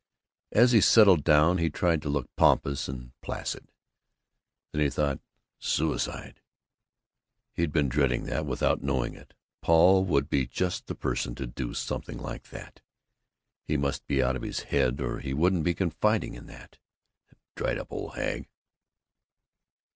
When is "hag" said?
18.15-18.49